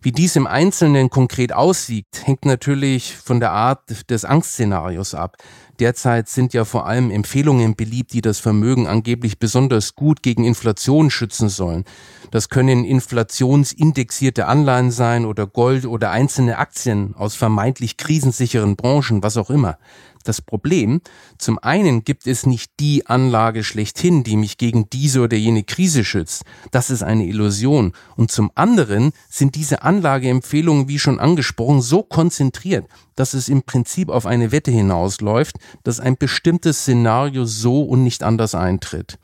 Wie 0.00 0.12
dies 0.12 0.36
im 0.36 0.46
Einzelnen 0.46 1.10
konkret 1.10 1.52
aussieht, 1.52 2.06
hängt 2.22 2.44
natürlich 2.44 3.16
von 3.16 3.40
der 3.40 3.50
Art 3.50 4.08
des 4.10 4.24
Angstszenarios 4.24 5.14
ab. 5.14 5.36
Derzeit 5.78 6.28
sind 6.28 6.54
ja 6.54 6.64
vor 6.64 6.86
allem 6.86 7.10
Empfehlungen 7.10 7.76
beliebt, 7.76 8.12
die 8.12 8.20
das 8.20 8.40
Vermögen 8.40 8.86
angeblich 8.86 9.38
besonders 9.38 9.94
gut 9.94 10.22
gegen 10.22 10.44
Inflation 10.44 11.10
schützen 11.10 11.48
sollen. 11.48 11.84
Das 12.30 12.48
können 12.48 12.84
inflationsindexierte 12.84 14.46
Anleihen 14.46 14.90
sein 14.90 15.24
oder 15.24 15.46
Gold 15.46 15.86
oder 15.86 16.10
einzelne 16.10 16.58
Aktien 16.58 17.14
aus 17.14 17.36
vermeintlich 17.36 17.96
krisensicheren 17.96 18.76
Branchen, 18.76 19.22
was 19.22 19.36
auch 19.36 19.50
immer. 19.50 19.78
Das 20.28 20.42
Problem, 20.42 21.00
zum 21.38 21.58
einen 21.58 22.04
gibt 22.04 22.26
es 22.26 22.44
nicht 22.44 22.72
die 22.80 23.06
Anlage 23.06 23.64
schlechthin, 23.64 24.24
die 24.24 24.36
mich 24.36 24.58
gegen 24.58 24.90
diese 24.90 25.22
oder 25.22 25.38
jene 25.38 25.62
Krise 25.62 26.04
schützt. 26.04 26.42
Das 26.70 26.90
ist 26.90 27.02
eine 27.02 27.24
Illusion. 27.24 27.92
Und 28.14 28.30
zum 28.30 28.50
anderen 28.54 29.12
sind 29.30 29.54
diese 29.54 29.82
Anlageempfehlungen, 29.82 30.86
wie 30.86 30.98
schon 30.98 31.18
angesprochen, 31.18 31.80
so 31.80 32.02
konzentriert, 32.02 32.86
dass 33.14 33.32
es 33.32 33.48
im 33.48 33.62
Prinzip 33.62 34.10
auf 34.10 34.26
eine 34.26 34.52
Wette 34.52 34.70
hinausläuft, 34.70 35.56
dass 35.82 36.00
ein 36.00 36.16
bestimmtes 36.16 36.80
Szenario 36.80 37.44
so 37.44 37.82
und 37.82 38.04
nicht 38.04 38.22
anders 38.22 38.54
eintritt. 38.54 39.18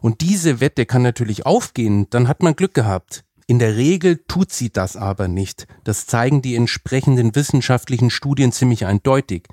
Und 0.00 0.20
diese 0.20 0.60
Wette 0.60 0.86
kann 0.86 1.02
natürlich 1.02 1.46
aufgehen, 1.46 2.06
dann 2.10 2.28
hat 2.28 2.42
man 2.42 2.56
Glück 2.56 2.74
gehabt. 2.74 3.24
In 3.46 3.58
der 3.58 3.76
Regel 3.76 4.24
tut 4.28 4.52
sie 4.52 4.70
das 4.70 4.96
aber 4.96 5.26
nicht. 5.26 5.66
Das 5.84 6.06
zeigen 6.06 6.40
die 6.40 6.54
entsprechenden 6.54 7.34
wissenschaftlichen 7.34 8.10
Studien 8.10 8.52
ziemlich 8.52 8.86
eindeutig. 8.86 9.48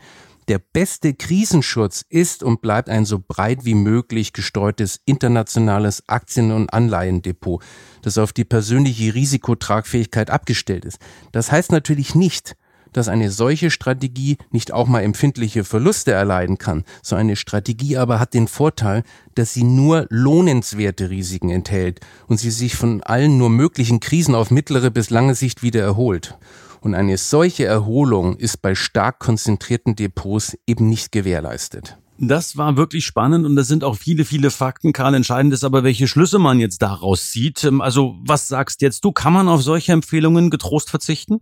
Der 0.47 0.59
beste 0.59 1.13
Krisenschutz 1.13 2.05
ist 2.07 2.41
und 2.41 2.61
bleibt 2.61 2.89
ein 2.89 3.03
so 3.03 3.19
breit 3.19 3.65
wie 3.65 3.73
möglich 3.73 4.31
gestreutes 4.31 5.01
internationales 5.03 6.07
Aktien- 6.07 6.53
und 6.53 6.71
Anleihendepot, 6.71 7.61
das 8.01 8.17
auf 8.17 8.31
die 8.31 8.45
persönliche 8.45 9.13
Risikotragfähigkeit 9.13 10.29
abgestellt 10.29 10.85
ist. 10.85 10.99
Das 11.33 11.51
heißt 11.51 11.73
natürlich 11.73 12.15
nicht, 12.15 12.55
dass 12.97 13.07
eine 13.07 13.31
solche 13.31 13.69
Strategie 13.69 14.37
nicht 14.51 14.73
auch 14.73 14.87
mal 14.87 15.01
empfindliche 15.01 15.63
Verluste 15.63 16.11
erleiden 16.11 16.57
kann. 16.57 16.83
So 17.03 17.15
eine 17.15 17.35
Strategie 17.35 17.97
aber 17.97 18.19
hat 18.19 18.33
den 18.33 18.47
Vorteil, 18.47 19.03
dass 19.35 19.53
sie 19.53 19.63
nur 19.63 20.07
lohnenswerte 20.09 21.09
Risiken 21.09 21.49
enthält 21.49 21.99
und 22.27 22.39
sie 22.39 22.51
sich 22.51 22.75
von 22.75 23.03
allen 23.03 23.37
nur 23.37 23.49
möglichen 23.49 23.99
Krisen 23.99 24.35
auf 24.35 24.51
mittlere 24.51 24.89
bis 24.89 25.09
lange 25.09 25.35
Sicht 25.35 25.61
wieder 25.61 25.81
erholt. 25.81 26.37
Und 26.81 26.95
eine 26.95 27.17
solche 27.17 27.65
Erholung 27.65 28.35
ist 28.37 28.61
bei 28.61 28.73
stark 28.75 29.19
konzentrierten 29.19 29.95
Depots 29.95 30.57
eben 30.65 30.89
nicht 30.89 31.11
gewährleistet. 31.11 31.97
Das 32.19 32.57
war 32.57 32.77
wirklich 32.77 33.05
spannend 33.05 33.45
und 33.45 33.55
das 33.55 33.67
sind 33.67 33.83
auch 33.83 33.95
viele, 33.95 34.25
viele 34.25 34.49
Fakten. 34.49 34.91
Karl, 34.91 35.13
entscheidend 35.13 35.53
ist 35.53 35.63
aber, 35.63 35.83
welche 35.83 36.07
Schlüsse 36.07 36.39
man 36.39 36.59
jetzt 36.59 36.81
daraus 36.81 37.29
zieht. 37.29 37.63
Ähm, 37.63 37.79
also, 37.79 38.15
was 38.25 38.47
sagst 38.47 38.81
jetzt 38.81 39.05
du? 39.05 39.11
Kann 39.11 39.33
man 39.33 39.47
auf 39.47 39.61
solche 39.61 39.91
Empfehlungen 39.91 40.49
getrost 40.49 40.89
verzichten? 40.89 41.41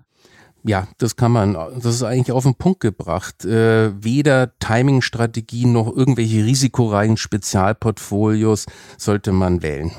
Ja, 0.68 0.88
das 0.98 1.16
kann 1.16 1.32
man. 1.32 1.54
Das 1.54 1.86
ist 1.86 2.04
eigentlich 2.04 2.32
auf 2.32 2.44
den 2.44 2.56
Punkt 2.56 2.80
gebracht. 2.80 3.46
Äh, 3.46 3.92
weder 4.04 4.58
Timing-Strategien 4.58 5.72
noch 5.72 5.96
irgendwelche 5.96 6.44
risikoreichen 6.44 7.18
Spezialportfolios 7.18 8.66
sollte 8.98 9.32
man 9.32 9.62
wählen. 9.62 9.92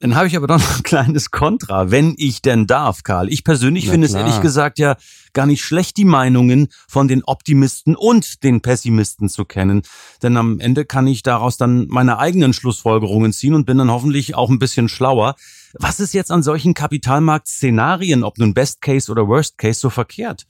Dann 0.00 0.14
habe 0.14 0.26
ich 0.26 0.36
aber 0.36 0.46
doch 0.46 0.58
noch 0.58 0.76
ein 0.76 0.82
kleines 0.82 1.30
Kontra, 1.30 1.90
wenn 1.90 2.14
ich 2.18 2.42
denn 2.42 2.66
darf, 2.66 3.02
Karl. 3.02 3.30
Ich 3.32 3.44
persönlich 3.44 3.88
finde 3.88 4.06
es 4.06 4.14
ehrlich 4.14 4.40
gesagt 4.42 4.78
ja 4.78 4.96
gar 5.32 5.46
nicht 5.46 5.64
schlecht, 5.64 5.96
die 5.96 6.04
Meinungen 6.04 6.68
von 6.86 7.08
den 7.08 7.24
Optimisten 7.24 7.96
und 7.96 8.42
den 8.42 8.60
Pessimisten 8.60 9.30
zu 9.30 9.46
kennen. 9.46 9.82
Denn 10.22 10.36
am 10.36 10.60
Ende 10.60 10.84
kann 10.84 11.06
ich 11.06 11.22
daraus 11.22 11.56
dann 11.56 11.86
meine 11.88 12.18
eigenen 12.18 12.52
Schlussfolgerungen 12.52 13.32
ziehen 13.32 13.54
und 13.54 13.64
bin 13.64 13.78
dann 13.78 13.90
hoffentlich 13.90 14.34
auch 14.34 14.50
ein 14.50 14.58
bisschen 14.58 14.88
schlauer. 14.88 15.34
Was 15.74 15.98
ist 15.98 16.12
jetzt 16.12 16.30
an 16.30 16.42
solchen 16.42 16.74
Kapitalmarkt-Szenarien, 16.74 18.22
ob 18.22 18.38
nun 18.38 18.52
Best 18.52 18.82
Case 18.82 19.10
oder 19.10 19.28
Worst 19.28 19.56
Case, 19.56 19.80
so 19.80 19.88
verkehrt? 19.88 20.46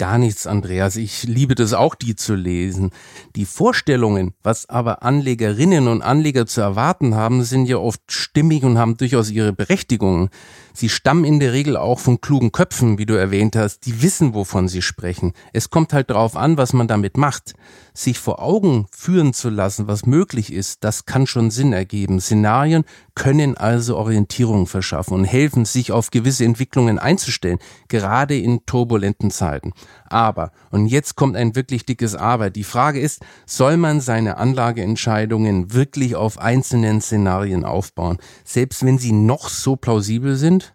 Gar 0.00 0.16
nichts, 0.16 0.46
Andreas. 0.46 0.96
Ich 0.96 1.24
liebe 1.24 1.54
das 1.54 1.74
auch, 1.74 1.94
die 1.94 2.16
zu 2.16 2.34
lesen. 2.34 2.88
Die 3.36 3.44
Vorstellungen, 3.44 4.32
was 4.42 4.66
aber 4.66 5.02
Anlegerinnen 5.02 5.88
und 5.88 6.00
Anleger 6.00 6.46
zu 6.46 6.62
erwarten 6.62 7.14
haben, 7.14 7.44
sind 7.44 7.66
ja 7.66 7.76
oft 7.76 8.00
stimmig 8.10 8.62
und 8.62 8.78
haben 8.78 8.96
durchaus 8.96 9.30
ihre 9.30 9.52
Berechtigung. 9.52 10.30
Sie 10.72 10.88
stammen 10.88 11.26
in 11.26 11.38
der 11.38 11.52
Regel 11.52 11.76
auch 11.76 11.98
von 11.98 12.22
klugen 12.22 12.50
Köpfen, 12.50 12.96
wie 12.96 13.04
du 13.04 13.12
erwähnt 13.12 13.56
hast, 13.56 13.84
die 13.84 14.00
wissen, 14.00 14.32
wovon 14.32 14.68
sie 14.68 14.80
sprechen. 14.80 15.34
Es 15.52 15.68
kommt 15.68 15.92
halt 15.92 16.08
darauf 16.08 16.34
an, 16.34 16.56
was 16.56 16.72
man 16.72 16.88
damit 16.88 17.18
macht. 17.18 17.52
Sich 17.92 18.18
vor 18.18 18.40
Augen 18.40 18.86
führen 18.92 19.34
zu 19.34 19.50
lassen, 19.50 19.86
was 19.86 20.06
möglich 20.06 20.50
ist, 20.50 20.82
das 20.82 21.04
kann 21.04 21.26
schon 21.26 21.50
Sinn 21.50 21.74
ergeben. 21.74 22.22
Szenarien 22.22 22.84
können 23.14 23.58
also 23.58 23.98
Orientierung 23.98 24.66
verschaffen 24.66 25.12
und 25.12 25.24
helfen, 25.24 25.66
sich 25.66 25.92
auf 25.92 26.10
gewisse 26.10 26.46
Entwicklungen 26.46 26.98
einzustellen, 26.98 27.58
gerade 27.88 28.38
in 28.38 28.64
turbulenten 28.64 29.30
Zeiten. 29.30 29.72
Aber, 30.08 30.52
und 30.70 30.86
jetzt 30.86 31.16
kommt 31.16 31.36
ein 31.36 31.54
wirklich 31.54 31.86
dickes 31.86 32.14
Aber, 32.14 32.50
die 32.50 32.64
Frage 32.64 33.00
ist, 33.00 33.22
soll 33.46 33.76
man 33.76 34.00
seine 34.00 34.36
Anlageentscheidungen 34.36 35.72
wirklich 35.72 36.16
auf 36.16 36.38
einzelnen 36.38 37.00
Szenarien 37.00 37.64
aufbauen, 37.64 38.18
selbst 38.44 38.84
wenn 38.84 38.98
sie 38.98 39.12
noch 39.12 39.48
so 39.48 39.76
plausibel 39.76 40.36
sind? 40.36 40.74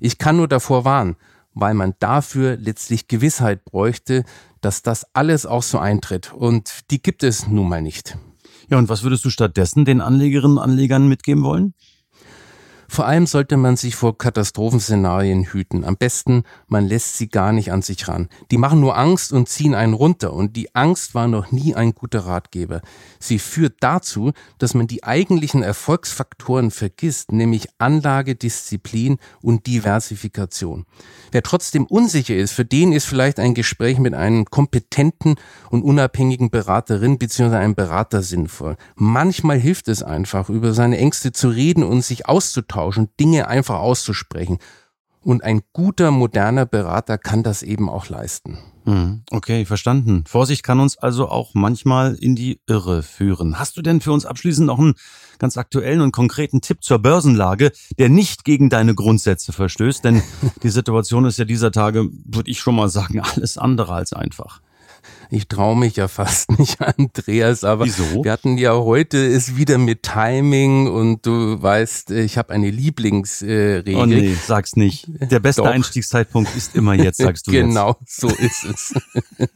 Ich 0.00 0.18
kann 0.18 0.36
nur 0.36 0.48
davor 0.48 0.84
warnen, 0.84 1.16
weil 1.54 1.74
man 1.74 1.94
dafür 1.98 2.56
letztlich 2.56 3.08
Gewissheit 3.08 3.64
bräuchte, 3.64 4.24
dass 4.60 4.82
das 4.82 5.06
alles 5.12 5.46
auch 5.46 5.62
so 5.62 5.78
eintritt. 5.78 6.32
Und 6.32 6.90
die 6.90 7.02
gibt 7.02 7.22
es 7.22 7.46
nun 7.46 7.68
mal 7.68 7.82
nicht. 7.82 8.16
Ja, 8.68 8.78
und 8.78 8.88
was 8.88 9.02
würdest 9.02 9.24
du 9.24 9.30
stattdessen 9.30 9.84
den 9.84 10.00
Anlegerinnen 10.00 10.56
und 10.56 10.62
Anlegern 10.62 11.08
mitgeben 11.08 11.44
wollen? 11.44 11.74
Vor 12.92 13.06
allem 13.06 13.26
sollte 13.26 13.56
man 13.56 13.78
sich 13.78 13.96
vor 13.96 14.18
Katastrophenszenarien 14.18 15.44
hüten. 15.44 15.82
Am 15.82 15.96
besten, 15.96 16.42
man 16.68 16.86
lässt 16.86 17.16
sie 17.16 17.28
gar 17.28 17.54
nicht 17.54 17.72
an 17.72 17.80
sich 17.80 18.06
ran. 18.06 18.28
Die 18.50 18.58
machen 18.58 18.80
nur 18.80 18.98
Angst 18.98 19.32
und 19.32 19.48
ziehen 19.48 19.74
einen 19.74 19.94
runter. 19.94 20.34
Und 20.34 20.56
die 20.56 20.74
Angst 20.74 21.14
war 21.14 21.26
noch 21.26 21.52
nie 21.52 21.74
ein 21.74 21.94
guter 21.94 22.26
Ratgeber. 22.26 22.82
Sie 23.18 23.38
führt 23.38 23.76
dazu, 23.80 24.32
dass 24.58 24.74
man 24.74 24.88
die 24.88 25.04
eigentlichen 25.04 25.62
Erfolgsfaktoren 25.62 26.70
vergisst, 26.70 27.32
nämlich 27.32 27.68
Anlage, 27.78 28.34
Disziplin 28.34 29.16
und 29.40 29.66
Diversifikation. 29.66 30.84
Wer 31.30 31.42
trotzdem 31.42 31.86
unsicher 31.86 32.36
ist, 32.36 32.52
für 32.52 32.66
den 32.66 32.92
ist 32.92 33.06
vielleicht 33.06 33.40
ein 33.40 33.54
Gespräch 33.54 34.00
mit 34.00 34.12
einem 34.12 34.44
kompetenten 34.44 35.36
und 35.70 35.82
unabhängigen 35.82 36.50
Beraterin 36.50 37.16
bzw. 37.16 37.56
einem 37.56 37.74
Berater 37.74 38.20
sinnvoll. 38.20 38.76
Manchmal 38.96 39.58
hilft 39.58 39.88
es 39.88 40.02
einfach, 40.02 40.50
über 40.50 40.74
seine 40.74 40.98
Ängste 40.98 41.32
zu 41.32 41.48
reden 41.48 41.84
und 41.84 42.04
sich 42.04 42.28
auszutauschen, 42.28 42.81
Dinge 43.20 43.48
einfach 43.48 43.78
auszusprechen. 43.78 44.58
Und 45.24 45.44
ein 45.44 45.62
guter, 45.72 46.10
moderner 46.10 46.66
Berater 46.66 47.16
kann 47.16 47.42
das 47.44 47.62
eben 47.62 47.88
auch 47.88 48.08
leisten. 48.08 48.58
Hm, 48.84 49.22
okay, 49.30 49.64
verstanden. 49.64 50.24
Vorsicht 50.26 50.64
kann 50.64 50.80
uns 50.80 50.98
also 50.98 51.28
auch 51.28 51.50
manchmal 51.54 52.14
in 52.16 52.34
die 52.34 52.60
Irre 52.66 53.02
führen. 53.04 53.58
Hast 53.60 53.76
du 53.76 53.82
denn 53.82 54.00
für 54.00 54.10
uns 54.10 54.26
abschließend 54.26 54.66
noch 54.66 54.80
einen 54.80 54.94
ganz 55.38 55.56
aktuellen 55.56 56.00
und 56.00 56.10
konkreten 56.10 56.60
Tipp 56.60 56.82
zur 56.82 56.98
Börsenlage, 56.98 57.70
der 57.98 58.08
nicht 58.08 58.44
gegen 58.44 58.70
deine 58.70 58.96
Grundsätze 58.96 59.52
verstößt? 59.52 60.04
Denn 60.04 60.22
die 60.64 60.70
Situation 60.70 61.24
ist 61.24 61.38
ja 61.38 61.44
dieser 61.44 61.70
Tage, 61.70 62.08
würde 62.24 62.50
ich 62.50 62.58
schon 62.58 62.74
mal 62.74 62.88
sagen, 62.88 63.20
alles 63.34 63.56
andere 63.58 63.94
als 63.94 64.12
einfach. 64.12 64.60
Ich 65.34 65.48
traue 65.48 65.78
mich 65.78 65.96
ja 65.96 66.08
fast 66.08 66.50
nicht, 66.58 66.82
Andreas, 66.82 67.64
aber 67.64 67.86
Wieso? 67.86 68.22
wir 68.22 68.30
hatten 68.30 68.58
ja 68.58 68.74
heute 68.74 69.16
es 69.16 69.56
wieder 69.56 69.78
mit 69.78 70.02
Timing 70.02 70.88
und 70.88 71.24
du 71.24 71.60
weißt, 71.62 72.10
ich 72.10 72.36
habe 72.36 72.52
eine 72.52 72.68
Lieblingsregel. 72.68 73.96
Oh 73.96 74.04
nee, 74.04 74.34
sag's 74.46 74.76
nicht. 74.76 75.06
Der 75.08 75.40
beste 75.40 75.62
Doch. 75.62 75.70
Einstiegszeitpunkt 75.70 76.54
ist 76.54 76.76
immer 76.76 76.92
jetzt, 76.92 77.16
sagst 77.16 77.46
du 77.46 77.50
Genau, 77.50 77.96
jetzt. 78.00 78.20
so 78.20 78.28
ist 78.28 78.64
es. 78.64 78.94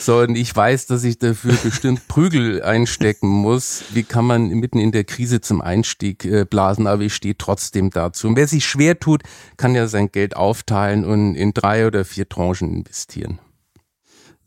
So, 0.00 0.18
und 0.18 0.34
ich 0.34 0.54
weiß, 0.54 0.86
dass 0.86 1.04
ich 1.04 1.16
dafür 1.20 1.54
bestimmt 1.62 2.08
Prügel 2.08 2.64
einstecken 2.64 3.28
muss. 3.28 3.84
Wie 3.92 4.02
kann 4.02 4.24
man 4.24 4.48
mitten 4.48 4.80
in 4.80 4.90
der 4.90 5.04
Krise 5.04 5.40
zum 5.40 5.60
Einstieg 5.60 6.24
äh, 6.24 6.44
blasen, 6.44 6.88
aber 6.88 7.02
ich 7.02 7.14
stehe 7.14 7.38
trotzdem 7.38 7.90
dazu. 7.90 8.26
Und 8.26 8.34
wer 8.34 8.48
sich 8.48 8.66
schwer 8.66 8.98
tut, 8.98 9.22
kann 9.56 9.76
ja 9.76 9.86
sein 9.86 10.10
Geld 10.10 10.34
aufteilen 10.34 11.04
und 11.04 11.36
in 11.36 11.54
drei 11.54 11.86
oder 11.86 12.04
vier 12.04 12.28
Tranchen 12.28 12.74
investieren. 12.74 13.38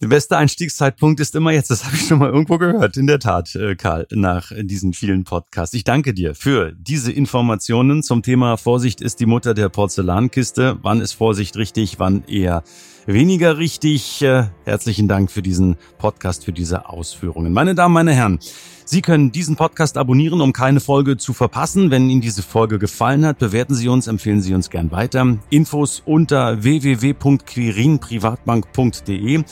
Der 0.03 0.09
beste 0.09 0.35
Einstiegszeitpunkt 0.35 1.21
ist 1.21 1.33
immer 1.33 1.53
jetzt. 1.53 1.71
Das 1.71 1.85
habe 1.85 1.95
ich 1.95 2.05
schon 2.05 2.19
mal 2.19 2.29
irgendwo 2.29 2.57
gehört. 2.57 2.97
In 2.97 3.07
der 3.07 3.19
Tat, 3.19 3.55
äh, 3.55 3.77
Karl, 3.77 4.05
nach 4.11 4.51
diesen 4.53 4.91
vielen 4.91 5.23
Podcasts. 5.23 5.73
Ich 5.73 5.85
danke 5.85 6.13
dir 6.13 6.35
für 6.35 6.73
diese 6.73 7.09
Informationen 7.09 8.03
zum 8.03 8.21
Thema 8.21 8.57
Vorsicht 8.57 8.99
ist 8.99 9.21
die 9.21 9.25
Mutter 9.25 9.53
der 9.53 9.69
Porzellankiste. 9.69 10.77
Wann 10.81 10.99
ist 10.99 11.13
Vorsicht 11.13 11.55
richtig, 11.55 11.99
wann 11.99 12.25
eher 12.25 12.63
weniger 13.05 13.59
richtig. 13.59 14.21
Äh, 14.21 14.47
herzlichen 14.65 15.07
Dank 15.07 15.31
für 15.31 15.41
diesen 15.41 15.77
Podcast, 15.99 16.43
für 16.43 16.51
diese 16.51 16.89
Ausführungen. 16.89 17.53
Meine 17.53 17.73
Damen, 17.73 17.93
meine 17.93 18.11
Herren, 18.11 18.39
Sie 18.83 19.01
können 19.01 19.31
diesen 19.31 19.55
Podcast 19.55 19.97
abonnieren, 19.97 20.41
um 20.41 20.51
keine 20.51 20.81
Folge 20.81 21.15
zu 21.15 21.31
verpassen. 21.31 21.91
Wenn 21.91 22.09
Ihnen 22.09 22.19
diese 22.19 22.43
Folge 22.43 22.77
gefallen 22.77 23.25
hat, 23.25 23.39
bewerten 23.39 23.73
Sie 23.73 23.87
uns, 23.87 24.07
empfehlen 24.07 24.41
Sie 24.41 24.53
uns 24.53 24.69
gern 24.69 24.91
weiter. 24.91 25.37
Infos 25.49 26.03
unter 26.05 26.61
www.quirinprivatbank.de. 26.61 29.45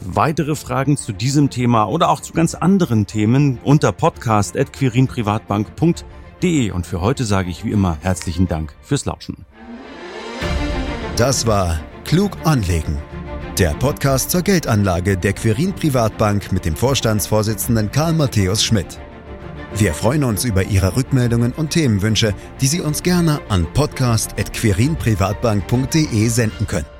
Weitere 0.00 0.56
Fragen 0.56 0.96
zu 0.96 1.12
diesem 1.12 1.50
Thema 1.50 1.84
oder 1.84 2.08
auch 2.08 2.20
zu 2.20 2.32
ganz 2.32 2.54
anderen 2.54 3.06
Themen 3.06 3.58
unter 3.64 3.92
podcast.quirinprivatbank.de. 3.92 6.70
Und 6.70 6.86
für 6.86 7.00
heute 7.00 7.24
sage 7.24 7.50
ich 7.50 7.64
wie 7.64 7.70
immer 7.70 7.98
herzlichen 8.00 8.48
Dank 8.48 8.74
fürs 8.80 9.04
Lauschen. 9.04 9.44
Das 11.16 11.46
war 11.46 11.78
Klug 12.04 12.36
anlegen. 12.44 12.98
Der 13.58 13.74
Podcast 13.74 14.30
zur 14.30 14.42
Geldanlage 14.42 15.18
der 15.18 15.34
Quirin 15.34 15.74
Privatbank 15.74 16.50
mit 16.50 16.64
dem 16.64 16.74
Vorstandsvorsitzenden 16.76 17.92
Karl 17.92 18.14
Matthäus 18.14 18.64
Schmidt. 18.64 18.98
Wir 19.74 19.92
freuen 19.94 20.24
uns 20.24 20.44
über 20.44 20.64
Ihre 20.64 20.96
Rückmeldungen 20.96 21.52
und 21.52 21.70
Themenwünsche, 21.70 22.34
die 22.60 22.66
Sie 22.66 22.80
uns 22.80 23.02
gerne 23.02 23.40
an 23.48 23.66
podcast.querinprivatbank.de 23.72 26.28
senden 26.28 26.66
können. 26.66 26.99